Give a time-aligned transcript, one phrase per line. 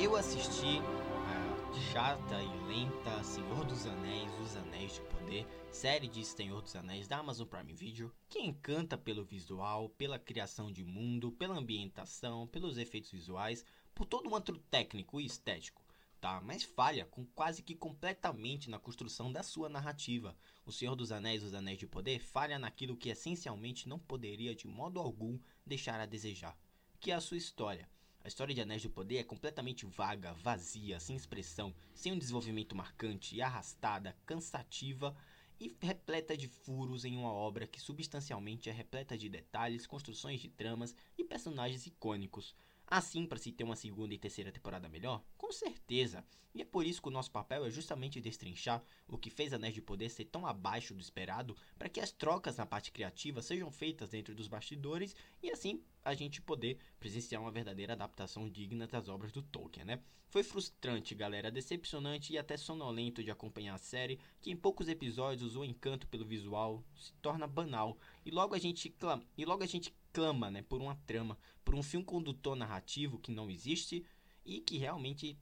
[0.00, 0.78] Eu assisti
[1.26, 6.76] a chata e lenta Senhor dos Anéis, Os Anéis de Poder, série de Senhor dos
[6.76, 12.46] Anéis da Amazon Prime Video, que encanta pelo visual, pela criação de mundo, pela ambientação,
[12.46, 15.82] pelos efeitos visuais, por todo um antro técnico e estético
[16.20, 20.36] tá, mas falha com quase que completamente na construção da sua narrativa.
[20.64, 24.66] O Senhor dos Anéis, Os Anéis de Poder, falha naquilo que essencialmente não poderia de
[24.66, 26.56] modo algum deixar a desejar,
[27.00, 27.88] que é a sua história.
[28.24, 32.74] A história de Anéis do Poder é completamente vaga, vazia, sem expressão, sem um desenvolvimento
[32.74, 35.16] marcante, arrastada, cansativa
[35.60, 40.48] e repleta de furos em uma obra que substancialmente é repleta de detalhes, construções de
[40.48, 42.54] tramas e personagens icônicos.
[42.90, 45.22] Assim, para se ter uma segunda e terceira temporada melhor?
[45.36, 46.24] Com certeza.
[46.54, 49.74] E é por isso que o nosso papel é justamente destrinchar o que fez Anéis
[49.74, 53.70] de Poder ser tão abaixo do esperado, para que as trocas na parte criativa sejam
[53.70, 59.06] feitas dentro dos bastidores e assim a gente poder presenciar uma verdadeira adaptação digna das
[59.10, 60.00] obras do Tolkien, né?
[60.30, 65.56] Foi frustrante, galera, decepcionante e até sonolento de acompanhar a série, que em poucos episódios
[65.56, 69.66] o encanto pelo visual se torna banal e logo a gente clama, e logo a
[69.66, 74.04] gente clama, né, por uma trama, por um fio condutor narrativo que não existe
[74.44, 75.38] e que realmente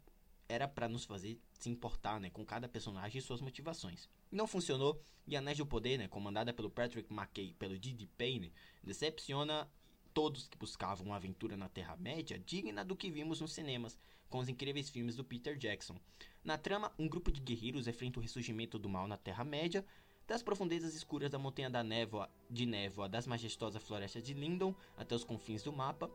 [0.47, 4.07] era para nos fazer se importar, né, com cada personagem e suas motivações.
[4.31, 8.53] Não funcionou e Anéis do Poder, né, comandada pelo Patrick McKay e pelo Didi Payne,
[8.85, 9.67] decepciona
[10.13, 14.49] todos que buscavam uma aventura na Terra-média digna do que vimos nos cinemas, com os
[14.49, 15.99] incríveis filmes do Peter Jackson.
[16.45, 19.87] Na trama, um grupo de guerreiros enfrenta o ressurgimento do mal na Terra-média,
[20.27, 25.15] das profundezas escuras da Montanha da Névoa, de Névoa das majestosas florestas de Lindon até
[25.15, 26.11] os confins do mapa,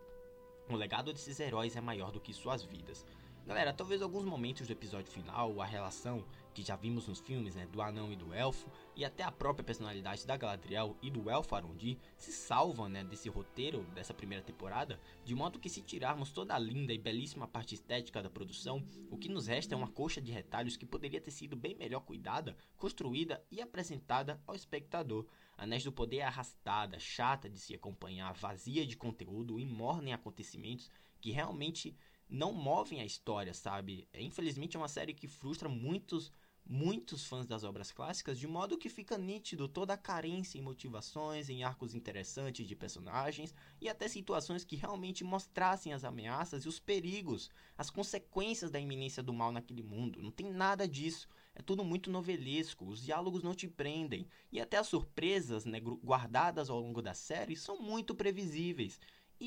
[0.70, 3.06] o legado desses heróis é maior do que suas vidas.
[3.46, 7.66] Galera, talvez alguns momentos do episódio final, a relação que já vimos nos filmes, né,
[7.66, 11.56] do anão e do elfo, e até a própria personalidade da Galadriel e do elfo
[11.56, 16.54] Arundi se salvam, né, desse roteiro dessa primeira temporada, de modo que se tirarmos toda
[16.54, 20.22] a linda e belíssima parte estética da produção, o que nos resta é uma coxa
[20.22, 25.26] de retalhos que poderia ter sido bem melhor cuidada, construída e apresentada ao espectador.
[25.58, 30.14] Anéis do Poder é arrastada, chata de se acompanhar, vazia de conteúdo e morna em
[30.14, 31.96] acontecimentos que realmente
[32.32, 34.08] não movem a história, sabe?
[34.14, 36.32] É, infelizmente é uma série que frustra muitos
[36.66, 41.50] muitos fãs das obras clássicas, de modo que fica nítido toda a carência em motivações,
[41.50, 46.80] em arcos interessantes de personagens e até situações que realmente mostrassem as ameaças e os
[46.80, 50.22] perigos, as consequências da iminência do mal naquele mundo.
[50.22, 51.28] Não tem nada disso.
[51.54, 56.70] É tudo muito novelesco, os diálogos não te prendem e até as surpresas né, guardadas
[56.70, 58.98] ao longo da série são muito previsíveis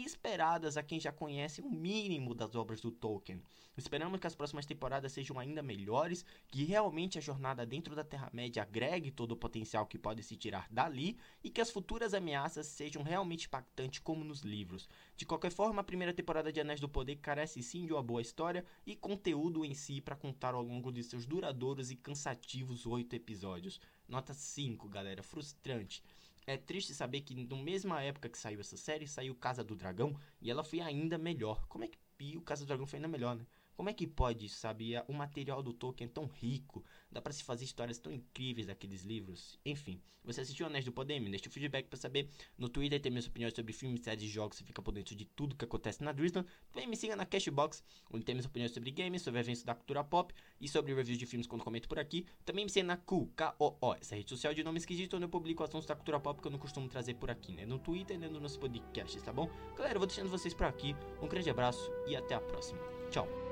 [0.03, 3.41] esperadas a quem já conhece o mínimo das obras do Tolkien.
[3.77, 8.63] Esperamos que as próximas temporadas sejam ainda melhores, que realmente a jornada dentro da Terra-média
[8.63, 13.03] agregue todo o potencial que pode se tirar dali e que as futuras ameaças sejam
[13.03, 14.89] realmente impactantes como nos livros.
[15.17, 18.23] De qualquer forma, a primeira temporada de Anéis do Poder carece sim de uma boa
[18.23, 23.15] história e conteúdo em si para contar ao longo de seus duradouros e cansativos oito
[23.15, 23.81] episódios.
[24.09, 26.03] Nota 5, galera, frustrante.
[26.47, 30.15] É triste saber que na mesma época que saiu essa série, saiu Casa do Dragão
[30.41, 31.67] e ela foi ainda melhor.
[31.69, 33.45] Como é que e o Casa do Dragão foi ainda melhor, né?
[33.77, 37.43] Como é que pode, sabe, o material do Tolkien é tão rico, dá para se
[37.43, 39.59] fazer histórias tão incríveis daqueles livros?
[39.65, 41.21] Enfim, você assistiu Anéis do Poder?
[41.21, 42.29] Me deixa o feedback para saber.
[42.57, 45.27] No Twitter tem minhas opiniões sobre filmes, séries e jogos, você fica por dentro de
[45.27, 46.45] tudo que acontece na Disney.
[46.73, 50.03] Também me siga na Cashbox, onde tem minhas opiniões sobre games, sobre eventos da cultura
[50.03, 52.27] pop e sobre reviews de filmes quando comento por aqui.
[52.45, 55.63] Também me siga na Q, K-O-O, essa rede social de nome esquisito onde eu publico
[55.63, 57.67] assuntos da cultura pop que eu não costumo trazer por aqui, né?
[57.67, 59.51] No Twitter e no nosso podcast, tá bom?
[59.77, 60.97] Galera, eu vou deixando vocês por aqui.
[61.21, 62.81] Um grande abraço e até a próxima.
[63.11, 63.44] Tchau.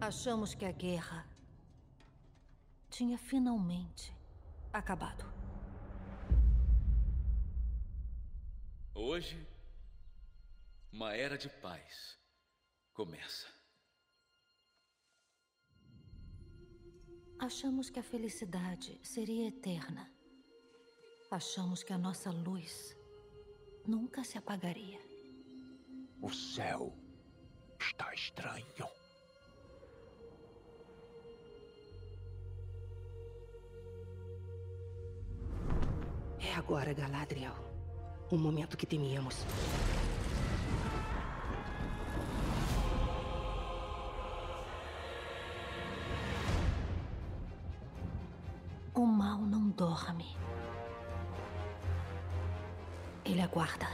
[0.00, 1.26] Achamos que a guerra
[2.88, 4.16] tinha finalmente
[4.72, 5.26] acabado.
[8.94, 9.46] Hoje,
[10.90, 12.18] uma era de paz
[12.94, 13.46] começa.
[17.38, 20.10] Achamos que a felicidade seria eterna.
[21.30, 22.96] Achamos que a nossa luz
[23.86, 24.98] nunca se apagaria.
[26.22, 26.96] O céu
[27.78, 28.99] está estranho.
[36.60, 37.54] Agora, Galadriel.
[38.30, 39.44] O momento que temíamos.
[48.94, 50.36] O mal não dorme.
[53.24, 53.88] Ele aguarda.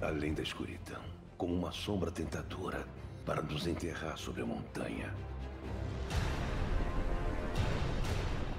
[0.00, 1.02] Além da escuridão,
[1.36, 2.86] como uma sombra tentadora
[3.26, 5.12] para nos enterrar sobre a montanha.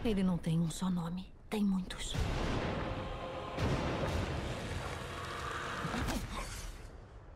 [0.03, 1.31] Ele não tem um só nome.
[1.51, 2.15] Tem muitos.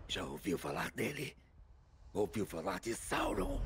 [0.07, 1.35] Já ouviu falar dele?
[2.13, 3.61] Ouviu falar de Sauron?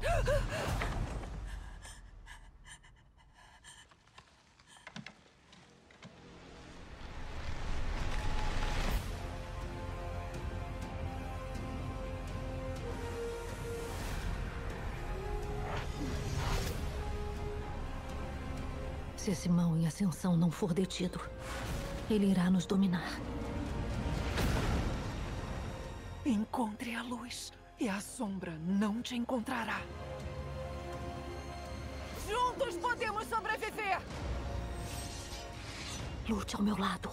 [19.29, 21.21] Se esse mal em ascensão não for detido,
[22.09, 23.21] ele irá nos dominar.
[26.25, 29.81] Encontre a luz e a sombra não te encontrará.
[32.27, 34.01] Juntos podemos sobreviver!
[36.27, 37.11] Lute ao meu lado.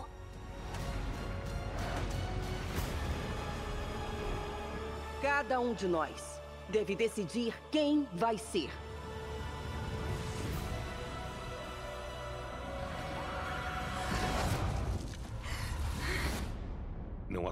[5.20, 6.40] Cada um de nós
[6.70, 8.70] deve decidir quem vai ser.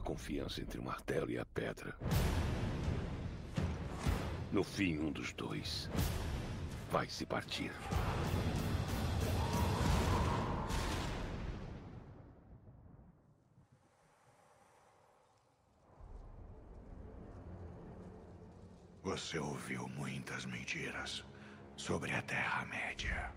[0.04, 1.96] Confiança entre o martelo e a pedra.
[4.52, 5.90] No fim, um dos dois
[6.90, 7.72] vai se partir.
[19.02, 21.24] Você ouviu muitas mentiras
[21.76, 23.32] sobre a Terra-média.